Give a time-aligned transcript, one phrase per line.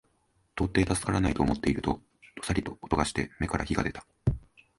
[0.55, 2.01] 到底助からないと思っていると、
[2.35, 4.03] どさりと音がして眼から火が出た